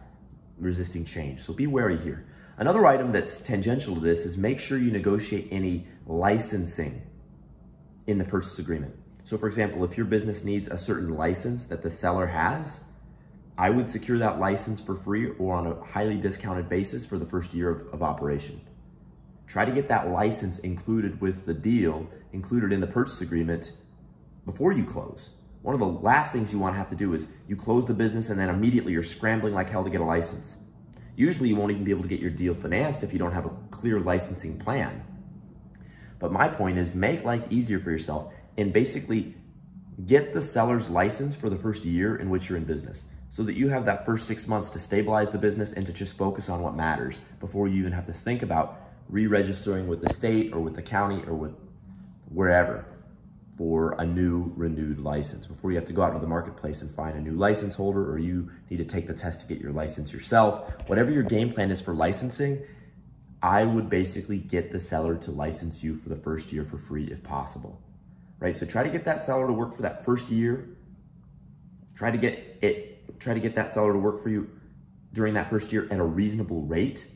resisting 0.59 1.05
change. 1.05 1.41
So 1.41 1.53
be 1.53 1.67
wary 1.67 1.99
here. 1.99 2.27
Another 2.59 2.87
item 2.87 3.13
that's 3.13 3.41
tangential 3.41 3.95
to 3.95 4.01
this 4.01 4.25
is 4.27 4.37
make 4.37 4.61
sure 4.61 4.79
you 4.79 4.91
negotiate 4.91 5.49
any 5.51 5.87
licensing 6.07 7.03
in 8.07 8.19
the 8.19 8.25
purchase 8.25 8.59
agreement. 8.59 8.95
So 9.25 9.39
for 9.39 9.47
example, 9.47 9.85
if 9.85 9.97
your 9.97 10.07
business 10.07 10.45
needs 10.45 10.69
a 10.69 10.77
certain 10.77 11.15
license 11.15 11.67
that 11.67 11.83
the 11.83 11.91
seller 11.91 12.27
has, 12.27 12.83
I 13.57 13.71
would 13.71 13.89
secure 13.89 14.19
that 14.19 14.39
license 14.39 14.81
for 14.81 14.95
free 14.95 15.31
or 15.39 15.55
on 15.55 15.67
a 15.67 15.83
highly 15.83 16.19
discounted 16.19 16.69
basis 16.69 17.07
for 17.07 17.19
the 17.19 17.27
first 17.27 17.55
year 17.55 17.71
of, 17.71 17.95
of 17.95 18.03
operation. 18.03 18.61
Try 19.53 19.67
to 19.67 19.71
get 19.71 19.89
that 19.89 20.09
license 20.09 20.59
included 20.61 21.21
with 21.21 21.45
the 21.45 21.53
deal, 21.53 22.09
included 22.33 22.73
in 22.73 22.81
the 22.81 22.87
purchase 22.87 23.21
agreement 23.21 23.73
before 24.47 24.73
you 24.73 24.83
close. 24.83 25.29
One 25.61 25.75
of 25.75 25.79
the 25.79 25.87
last 25.87 26.33
things 26.33 26.55
you 26.55 26.59
want 26.59 26.73
to 26.73 26.79
have 26.79 26.89
to 26.89 26.97
do 26.97 27.13
is 27.13 27.29
you 27.47 27.55
close 27.55 27.85
the 27.85 27.93
business 27.93 28.31
and 28.31 28.41
then 28.41 28.49
immediately 28.49 28.93
you're 28.93 29.03
scrambling 29.03 29.53
like 29.53 29.69
hell 29.69 29.85
to 29.85 29.91
get 29.91 30.01
a 30.01 30.05
license. 30.05 30.57
Usually 31.17 31.51
you 31.51 31.57
won't 31.57 31.71
even 31.71 31.85
be 31.85 31.91
able 31.91 32.01
to 32.01 32.09
get 32.09 32.19
your 32.19 32.31
deal 32.31 32.55
financed 32.55 33.03
if 33.03 33.13
you 33.13 33.19
don't 33.19 33.35
have 33.35 33.45
a 33.45 33.53
clear 33.71 34.01
licensing 34.01 34.59
plan. 34.59 35.05
But 36.19 36.33
my 36.33 36.49
point 36.49 36.79
is 36.79 36.95
make 36.95 37.23
life 37.23 37.45
easier 37.51 37.79
for 37.79 37.91
yourself 37.91 38.33
and 38.57 38.73
basically 38.73 39.35
get 40.07 40.33
the 40.33 40.41
seller's 40.41 40.89
license 40.89 41.37
for 41.37 41.51
the 41.51 41.57
first 41.57 41.85
year 41.85 42.17
in 42.17 42.31
which 42.31 42.49
you're 42.49 42.57
in 42.57 42.65
business 42.65 43.05
so 43.29 43.43
that 43.43 43.53
you 43.53 43.69
have 43.69 43.85
that 43.85 44.07
first 44.07 44.27
six 44.27 44.49
months 44.49 44.71
to 44.71 44.79
stabilize 44.79 45.29
the 45.29 45.37
business 45.37 45.73
and 45.73 45.85
to 45.85 45.93
just 45.93 46.17
focus 46.17 46.49
on 46.49 46.63
what 46.63 46.75
matters 46.75 47.21
before 47.39 47.69
you 47.69 47.81
even 47.81 47.93
have 47.93 48.07
to 48.07 48.15
think 48.15 48.43
about 48.43 48.82
re-registering 49.13 49.87
with 49.87 50.01
the 50.01 50.13
state 50.13 50.53
or 50.55 50.61
with 50.61 50.75
the 50.75 50.83
county 50.83 51.23
or 51.27 51.35
with 51.35 51.55
wherever 52.31 52.87
for 53.57 53.95
a 53.99 54.07
new 54.07 54.51
renewed 54.57 54.99
license 54.99 55.47
before 55.47 55.71
you 55.71 55.77
have 55.77 55.85
to 55.85 55.93
go 55.93 56.03
out 56.03 56.09
into 56.09 56.21
the 56.21 56.27
marketplace 56.27 56.81
and 56.81 56.91
find 56.91 57.17
a 57.17 57.21
new 57.21 57.37
license 57.37 57.75
holder 57.75 58.11
or 58.11 58.19
you 58.19 58.51
need 58.71 58.79
to 58.79 58.85
take 58.85 59.07
the 59.07 59.13
test 59.13 59.41
to 59.41 59.47
get 59.47 59.61
your 59.61 59.71
license 59.71 60.13
yourself. 60.13 60.89
Whatever 60.89 61.11
your 61.11 61.23
game 61.23 61.53
plan 61.53 61.71
is 61.71 61.79
for 61.79 61.95
licensing, 61.95 62.63
I 63.43 63.65
would 63.65 63.91
basically 63.91 64.39
get 64.39 64.73
the 64.73 64.81
seller 64.81 65.17
to 65.17 65.31
license 65.31 65.85
you 65.85 65.95
for 65.95 66.09
the 66.09 66.17
first 66.17 66.51
year 66.51 66.65
for 66.65 66.79
free 66.79 67.05
if 67.05 67.23
possible. 67.23 67.83
Right? 68.39 68.57
So 68.57 68.65
try 68.65 68.83
to 68.83 68.89
get 68.89 69.05
that 69.05 69.21
seller 69.21 69.47
to 69.47 69.53
work 69.53 69.75
for 69.75 69.83
that 69.83 70.07
first 70.07 70.31
year. 70.31 70.71
Try 71.95 72.11
to 72.11 72.19
get 72.19 72.59
it 72.63 73.21
try 73.21 73.35
to 73.35 73.41
get 73.41 73.55
that 73.57 73.69
seller 73.69 73.93
to 73.93 73.99
work 73.99 74.23
for 74.23 74.31
you 74.31 74.51
during 75.13 75.35
that 75.35 75.51
first 75.51 75.71
year 75.73 75.87
at 75.91 75.99
a 75.99 76.05
reasonable 76.05 76.63
rate 76.63 77.07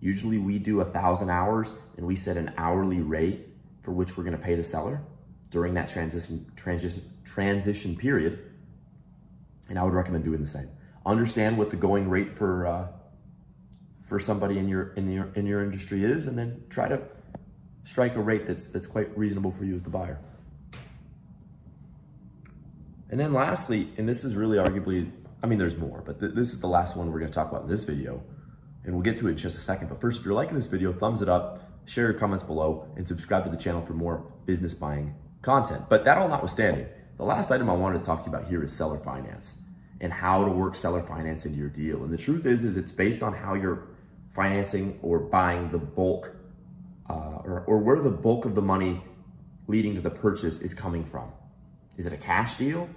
Usually 0.00 0.38
we 0.38 0.58
do 0.58 0.80
a 0.80 0.84
thousand 0.84 1.30
hours 1.30 1.72
and 1.96 2.06
we 2.06 2.16
set 2.16 2.36
an 2.36 2.52
hourly 2.56 3.00
rate 3.00 3.46
for 3.82 3.92
which 3.92 4.16
we're 4.16 4.24
gonna 4.24 4.36
pay 4.36 4.54
the 4.54 4.64
seller 4.64 5.02
during 5.50 5.74
that 5.74 5.88
transition, 5.88 6.50
transition, 6.56 7.02
transition 7.24 7.96
period. 7.96 8.38
And 9.68 9.78
I 9.78 9.82
would 9.82 9.94
recommend 9.94 10.24
doing 10.24 10.40
the 10.40 10.46
same. 10.46 10.68
Understand 11.04 11.56
what 11.56 11.70
the 11.70 11.76
going 11.76 12.10
rate 12.10 12.30
for 12.30 12.66
uh, 12.66 12.88
for 14.04 14.20
somebody 14.20 14.58
in 14.58 14.68
your 14.68 14.92
in 14.94 15.10
your 15.10 15.30
in 15.34 15.46
your 15.46 15.62
industry 15.62 16.04
is, 16.04 16.26
and 16.26 16.38
then 16.38 16.64
try 16.68 16.88
to 16.88 17.02
strike 17.82 18.14
a 18.16 18.20
rate 18.20 18.46
that's 18.46 18.68
that's 18.68 18.86
quite 18.86 19.16
reasonable 19.16 19.50
for 19.50 19.64
you 19.64 19.74
as 19.74 19.82
the 19.82 19.90
buyer. 19.90 20.18
And 23.08 23.20
then 23.20 23.32
lastly, 23.32 23.88
and 23.96 24.08
this 24.08 24.24
is 24.24 24.34
really 24.34 24.58
arguably, 24.58 25.10
I 25.42 25.46
mean, 25.46 25.58
there's 25.58 25.76
more, 25.76 26.02
but 26.04 26.20
th 26.20 26.34
this 26.34 26.52
is 26.52 26.60
the 26.60 26.68
last 26.68 26.96
one 26.96 27.12
we're 27.12 27.20
going 27.20 27.30
to 27.30 27.34
talk 27.34 27.50
about 27.50 27.62
in 27.62 27.68
this 27.68 27.84
video 27.84 28.22
and 28.86 28.94
we'll 28.94 29.02
get 29.02 29.16
to 29.18 29.26
it 29.26 29.32
in 29.32 29.36
just 29.36 29.58
a 29.58 29.60
second. 29.60 29.88
But 29.88 30.00
first, 30.00 30.20
if 30.20 30.24
you're 30.24 30.34
liking 30.34 30.54
this 30.54 30.68
video, 30.68 30.92
thumbs 30.92 31.20
it 31.20 31.28
up, 31.28 31.68
share 31.84 32.04
your 32.04 32.14
comments 32.14 32.44
below, 32.44 32.88
and 32.96 33.06
subscribe 33.06 33.44
to 33.44 33.50
the 33.50 33.56
channel 33.56 33.82
for 33.82 33.92
more 33.92 34.24
business 34.46 34.72
buying 34.72 35.14
content. 35.42 35.86
But 35.88 36.04
that 36.04 36.16
all 36.16 36.28
notwithstanding, 36.28 36.86
the 37.16 37.24
last 37.24 37.50
item 37.50 37.68
I 37.68 37.74
wanted 37.74 37.98
to 37.98 38.04
talk 38.04 38.24
to 38.24 38.30
you 38.30 38.36
about 38.36 38.48
here 38.48 38.62
is 38.62 38.72
seller 38.72 38.96
finance 38.96 39.56
and 40.00 40.12
how 40.12 40.44
to 40.44 40.50
work 40.50 40.76
seller 40.76 41.02
finance 41.02 41.44
into 41.44 41.58
your 41.58 41.68
deal. 41.68 42.04
And 42.04 42.12
the 42.12 42.18
truth 42.18 42.46
is, 42.46 42.64
is 42.64 42.76
it's 42.76 42.92
based 42.92 43.22
on 43.22 43.32
how 43.32 43.54
you're 43.54 43.88
financing 44.34 44.98
or 45.02 45.18
buying 45.18 45.70
the 45.70 45.78
bulk 45.78 46.36
uh, 47.08 47.38
or, 47.44 47.64
or 47.66 47.78
where 47.78 48.00
the 48.00 48.10
bulk 48.10 48.44
of 48.44 48.54
the 48.54 48.62
money 48.62 49.02
leading 49.66 49.94
to 49.94 50.00
the 50.00 50.10
purchase 50.10 50.60
is 50.60 50.74
coming 50.74 51.04
from. 51.04 51.32
Is 51.96 52.06
it 52.06 52.12
a 52.12 52.16
cash 52.16 52.56
deal? 52.56 52.88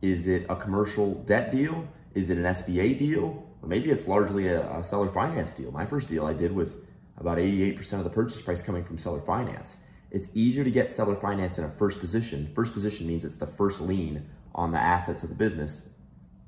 Is 0.00 0.26
it 0.26 0.46
a 0.48 0.56
commercial 0.56 1.14
debt 1.14 1.50
deal? 1.50 1.88
Is 2.14 2.30
it 2.30 2.38
an 2.38 2.44
SBA 2.44 2.96
deal? 2.96 3.43
Maybe 3.66 3.90
it's 3.90 4.06
largely 4.06 4.48
a, 4.48 4.68
a 4.78 4.84
seller 4.84 5.08
finance 5.08 5.50
deal. 5.50 5.70
My 5.70 5.86
first 5.86 6.08
deal 6.08 6.26
I 6.26 6.32
did 6.32 6.52
with 6.52 6.84
about 7.16 7.38
88% 7.38 7.92
of 7.94 8.04
the 8.04 8.10
purchase 8.10 8.40
price 8.42 8.62
coming 8.62 8.84
from 8.84 8.98
seller 8.98 9.20
finance. 9.20 9.78
It's 10.10 10.28
easier 10.34 10.64
to 10.64 10.70
get 10.70 10.90
seller 10.90 11.14
finance 11.14 11.58
in 11.58 11.64
a 11.64 11.68
first 11.68 12.00
position. 12.00 12.50
First 12.54 12.72
position 12.72 13.06
means 13.06 13.24
it's 13.24 13.36
the 13.36 13.46
first 13.46 13.80
lien 13.80 14.28
on 14.54 14.70
the 14.70 14.80
assets 14.80 15.22
of 15.22 15.28
the 15.28 15.34
business. 15.34 15.88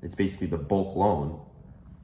It's 0.03 0.15
basically 0.15 0.47
the 0.47 0.59
bulk 0.59 0.95
loan. 0.95 1.41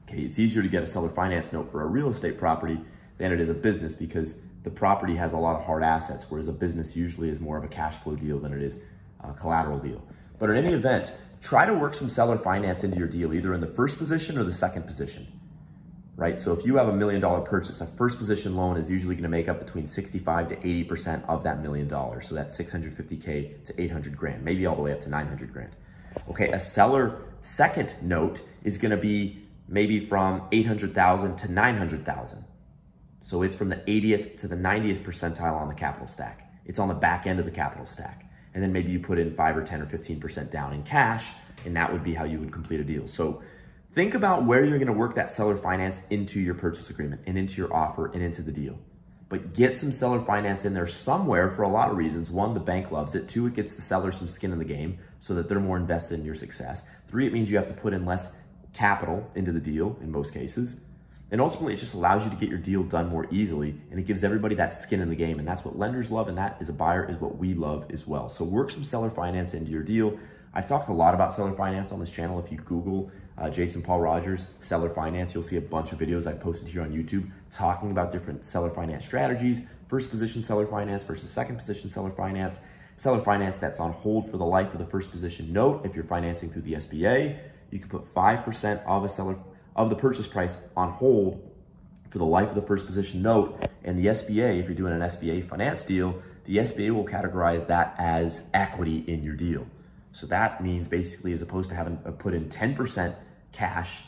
Okay, 0.03 0.23
it's 0.23 0.39
easier 0.39 0.61
to 0.61 0.67
get 0.67 0.83
a 0.83 0.85
seller 0.85 1.09
finance 1.09 1.53
note 1.53 1.71
for 1.71 1.81
a 1.81 1.85
real 1.85 2.09
estate 2.09 2.37
property 2.37 2.79
than 3.17 3.31
it 3.31 3.39
is 3.39 3.49
a 3.49 3.53
business 3.53 3.95
because 3.95 4.39
the 4.63 4.69
property 4.69 5.15
has 5.15 5.33
a 5.33 5.37
lot 5.37 5.55
of 5.55 5.65
hard 5.65 5.83
assets, 5.83 6.25
whereas 6.29 6.47
a 6.47 6.51
business 6.51 6.95
usually 6.95 7.29
is 7.29 7.39
more 7.39 7.57
of 7.57 7.63
a 7.63 7.67
cash 7.67 7.95
flow 7.95 8.15
deal 8.15 8.39
than 8.39 8.53
it 8.53 8.61
is 8.61 8.81
a 9.21 9.33
collateral 9.33 9.79
deal. 9.79 10.01
But 10.39 10.49
in 10.49 10.57
any 10.57 10.73
event, 10.73 11.13
try 11.43 11.65
to 11.65 11.73
work 11.73 11.93
some 11.93 12.07
seller 12.07 12.37
finance 12.37 12.83
into 12.83 12.97
your 12.97 13.07
deal, 13.07 13.33
either 13.33 13.53
in 13.53 13.59
the 13.59 13.67
first 13.67 13.97
position 13.97 14.37
or 14.37 14.43
the 14.43 14.53
second 14.53 14.83
position, 14.83 15.27
right? 16.15 16.39
So 16.39 16.53
if 16.53 16.65
you 16.65 16.77
have 16.77 16.87
a 16.87 16.93
million 16.93 17.19
dollar 17.19 17.41
purchase, 17.41 17.81
a 17.81 17.85
first 17.85 18.17
position 18.17 18.55
loan 18.55 18.77
is 18.77 18.89
usually 18.89 19.15
gonna 19.15 19.27
make 19.27 19.49
up 19.49 19.59
between 19.59 19.85
65 19.85 20.49
to 20.49 20.55
80% 20.55 21.25
of 21.27 21.43
that 21.43 21.61
million 21.61 21.89
dollars. 21.89 22.29
So 22.29 22.35
that's 22.35 22.57
650K 22.57 23.65
to 23.65 23.81
800 23.81 24.15
grand, 24.15 24.43
maybe 24.43 24.65
all 24.65 24.75
the 24.75 24.81
way 24.81 24.93
up 24.93 25.01
to 25.01 25.09
900 25.09 25.51
grand. 25.51 25.75
Okay, 26.29 26.47
a 26.49 26.59
seller 26.59 27.21
second 27.41 27.95
note 28.01 28.41
is 28.63 28.77
gonna 28.77 28.97
be 28.97 29.45
maybe 29.67 29.99
from 29.99 30.43
800,000 30.53 31.35
to 31.37 31.51
900,000. 31.51 32.45
So 33.19 33.41
it's 33.41 33.55
from 33.55 33.67
the 33.67 33.83
80th 33.87 34.37
to 34.37 34.47
the 34.47 34.55
90th 34.55 35.03
percentile 35.03 35.59
on 35.59 35.67
the 35.67 35.73
capital 35.73 36.07
stack. 36.07 36.49
It's 36.65 36.79
on 36.79 36.87
the 36.87 36.93
back 36.93 37.27
end 37.27 37.39
of 37.39 37.45
the 37.45 37.51
capital 37.51 37.85
stack 37.85 38.29
and 38.53 38.63
then 38.63 38.71
maybe 38.71 38.91
you 38.91 38.99
put 38.99 39.17
in 39.17 39.33
five 39.33 39.57
or 39.57 39.63
10 39.63 39.81
or 39.81 39.85
15% 39.85 40.51
down 40.51 40.73
in 40.73 40.83
cash, 40.83 41.27
and 41.65 41.75
that 41.75 41.91
would 41.91 42.03
be 42.03 42.13
how 42.13 42.23
you 42.23 42.39
would 42.39 42.51
complete 42.51 42.79
a 42.79 42.83
deal. 42.83 43.07
So 43.07 43.41
think 43.91 44.13
about 44.13 44.45
where 44.45 44.63
you're 44.63 44.79
gonna 44.79 44.93
work 44.93 45.15
that 45.15 45.31
seller 45.31 45.55
finance 45.55 46.01
into 46.09 46.39
your 46.39 46.55
purchase 46.55 46.89
agreement 46.89 47.21
and 47.25 47.37
into 47.37 47.57
your 47.61 47.73
offer 47.73 48.11
and 48.11 48.21
into 48.21 48.41
the 48.41 48.51
deal. 48.51 48.77
But 49.29 49.55
get 49.55 49.75
some 49.75 49.91
seller 49.91 50.19
finance 50.19 50.63
in 50.63 50.75
there 50.75 50.85
somewhere 50.85 51.49
for 51.49 51.63
a 51.63 51.67
lot 51.67 51.89
of 51.89 51.97
reasons. 51.97 52.29
One, 52.29 52.53
the 52.53 52.59
bank 52.59 52.91
loves 52.91 53.15
it. 53.15 53.27
Two, 53.27 53.47
it 53.47 53.55
gets 53.55 53.73
the 53.73 53.81
seller 53.81 54.11
some 54.11 54.27
skin 54.27 54.51
in 54.51 54.59
the 54.59 54.65
game 54.65 54.99
so 55.19 55.33
that 55.33 55.49
they're 55.49 55.59
more 55.59 55.77
invested 55.77 56.19
in 56.19 56.25
your 56.25 56.35
success. 56.35 56.85
Three, 57.07 57.25
it 57.25 57.33
means 57.33 57.49
you 57.49 57.57
have 57.57 57.67
to 57.67 57.73
put 57.73 57.93
in 57.93 58.05
less 58.05 58.31
capital 58.73 59.31
into 59.33 59.51
the 59.51 59.59
deal 59.59 59.97
in 60.01 60.11
most 60.11 60.33
cases. 60.33 60.81
And 61.33 61.41
ultimately, 61.41 61.73
it 61.73 61.77
just 61.77 61.95
allows 61.95 62.23
you 62.23 62.29
to 62.29 62.35
get 62.35 62.47
your 62.47 62.59
deal 62.59 62.83
done 62.83 63.09
more 63.09 63.25
easily 63.31 63.73
and 63.89 63.99
it 63.99 64.05
gives 64.05 64.23
everybody 64.23 64.53
that 64.53 64.71
skin 64.71 65.01
in 65.01 65.09
the 65.09 65.15
game. 65.15 65.39
And 65.39 65.47
that's 65.47 65.65
what 65.65 65.79
lenders 65.79 66.11
love. 66.11 66.27
And 66.27 66.37
that 66.37 66.57
is 66.59 66.69
a 66.69 66.73
buyer, 66.73 67.09
is 67.09 67.17
what 67.17 67.39
we 67.39 67.55
love 67.55 67.87
as 67.89 68.05
well. 68.05 68.29
So 68.29 68.45
work 68.45 68.69
some 68.69 68.83
seller 68.83 69.09
finance 69.09 69.55
into 69.55 69.71
your 69.71 69.81
deal. 69.81 70.19
I've 70.53 70.67
talked 70.67 70.89
a 70.89 70.93
lot 70.93 71.15
about 71.15 71.33
seller 71.33 71.51
finance 71.51 71.91
on 71.91 71.99
this 71.99 72.11
channel. 72.11 72.37
If 72.37 72.51
you 72.51 72.59
Google 72.59 73.09
uh, 73.35 73.49
Jason 73.49 73.81
Paul 73.81 74.01
Rogers, 74.01 74.51
seller 74.59 74.89
finance, 74.89 75.33
you'll 75.33 75.41
see 75.41 75.57
a 75.57 75.61
bunch 75.61 75.91
of 75.91 75.97
videos 75.97 76.27
I've 76.27 76.39
posted 76.39 76.67
here 76.67 76.83
on 76.83 76.91
YouTube 76.91 77.31
talking 77.49 77.89
about 77.89 78.11
different 78.11 78.45
seller 78.45 78.69
finance 78.69 79.03
strategies, 79.03 79.63
first 79.87 80.11
position 80.11 80.43
seller 80.43 80.67
finance 80.67 81.03
versus 81.03 81.31
second 81.31 81.55
position 81.55 81.89
seller 81.89 82.11
finance, 82.11 82.59
seller 82.95 83.17
finance 83.17 83.57
that's 83.57 83.79
on 83.79 83.91
hold 83.91 84.29
for 84.29 84.37
the 84.37 84.45
life 84.45 84.71
of 84.71 84.77
the 84.77 84.85
first 84.85 85.09
position 85.09 85.51
note. 85.51 85.83
If 85.83 85.95
you're 85.95 86.03
financing 86.03 86.51
through 86.51 86.61
the 86.61 86.73
SBA, 86.73 87.39
you 87.71 87.79
can 87.79 87.89
put 87.89 88.03
5% 88.03 88.85
of 88.85 89.03
a 89.03 89.09
seller 89.09 89.39
of 89.75 89.89
the 89.89 89.95
purchase 89.95 90.27
price 90.27 90.57
on 90.75 90.91
hold 90.91 91.49
for 92.09 92.17
the 92.19 92.25
life 92.25 92.49
of 92.49 92.55
the 92.55 92.61
first 92.61 92.85
position 92.85 93.21
note. 93.21 93.67
And 93.83 93.97
the 93.97 94.07
SBA, 94.07 94.59
if 94.59 94.67
you're 94.67 94.75
doing 94.75 94.93
an 94.93 95.01
SBA 95.01 95.43
finance 95.43 95.83
deal, 95.83 96.21
the 96.45 96.57
SBA 96.57 96.91
will 96.91 97.05
categorize 97.05 97.67
that 97.67 97.95
as 97.97 98.43
equity 98.53 99.03
in 99.07 99.23
your 99.23 99.35
deal. 99.35 99.67
So 100.11 100.27
that 100.27 100.61
means 100.63 100.87
basically, 100.87 101.33
as 101.33 101.41
opposed 101.41 101.69
to 101.69 101.75
having 101.75 102.01
to 102.03 102.11
put 102.11 102.33
in 102.33 102.49
10% 102.49 103.15
cash 103.51 104.03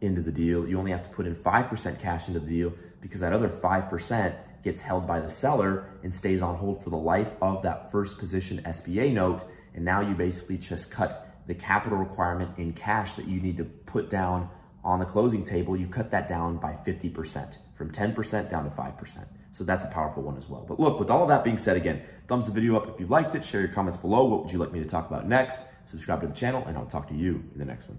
into 0.00 0.22
the 0.22 0.30
deal, 0.30 0.68
you 0.68 0.78
only 0.78 0.92
have 0.92 1.02
to 1.02 1.08
put 1.08 1.26
in 1.26 1.34
5% 1.34 2.00
cash 2.00 2.28
into 2.28 2.40
the 2.40 2.48
deal 2.48 2.72
because 3.00 3.20
that 3.20 3.32
other 3.32 3.48
5% 3.48 4.36
gets 4.62 4.80
held 4.80 5.06
by 5.06 5.20
the 5.20 5.30
seller 5.30 5.86
and 6.02 6.14
stays 6.14 6.42
on 6.42 6.56
hold 6.56 6.82
for 6.82 6.90
the 6.90 6.96
life 6.96 7.32
of 7.42 7.62
that 7.62 7.90
first 7.90 8.18
position 8.18 8.58
SBA 8.58 9.12
note. 9.12 9.44
And 9.74 9.84
now 9.84 10.00
you 10.00 10.14
basically 10.14 10.58
just 10.58 10.90
cut 10.90 11.26
the 11.46 11.54
capital 11.54 11.98
requirement 11.98 12.58
in 12.58 12.72
cash 12.72 13.14
that 13.14 13.26
you 13.26 13.40
need 13.40 13.56
to 13.56 13.64
put 13.64 14.10
down 14.10 14.50
on 14.84 14.98
the 14.98 15.04
closing 15.04 15.44
table, 15.44 15.76
you 15.76 15.86
cut 15.86 16.10
that 16.10 16.28
down 16.28 16.56
by 16.56 16.72
50%, 16.72 17.58
from 17.74 17.90
10% 17.90 18.50
down 18.50 18.64
to 18.64 18.70
5%. 18.70 19.26
So 19.52 19.64
that's 19.64 19.84
a 19.84 19.88
powerful 19.88 20.22
one 20.22 20.36
as 20.36 20.48
well. 20.48 20.64
But 20.66 20.78
look, 20.78 21.00
with 21.00 21.10
all 21.10 21.22
of 21.22 21.28
that 21.28 21.42
being 21.42 21.58
said, 21.58 21.76
again, 21.76 22.02
thumbs 22.28 22.46
the 22.46 22.52
video 22.52 22.76
up 22.76 22.88
if 22.88 23.00
you 23.00 23.06
liked 23.06 23.34
it, 23.34 23.44
share 23.44 23.60
your 23.60 23.70
comments 23.70 23.96
below. 23.96 24.24
What 24.24 24.44
would 24.44 24.52
you 24.52 24.58
like 24.58 24.72
me 24.72 24.80
to 24.80 24.86
talk 24.86 25.08
about 25.08 25.26
next? 25.26 25.60
Subscribe 25.86 26.20
to 26.20 26.28
the 26.28 26.34
channel, 26.34 26.62
and 26.66 26.76
I'll 26.76 26.86
talk 26.86 27.08
to 27.08 27.14
you 27.14 27.42
in 27.52 27.58
the 27.58 27.64
next 27.64 27.88
one. 27.88 27.98